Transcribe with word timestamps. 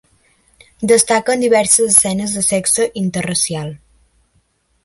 Destaca 0.91 1.35
en 1.35 1.43
diverses 1.45 1.85
escenes 1.93 2.33
de 2.33 2.41
sexe 2.47 2.91
interracial. 3.03 3.69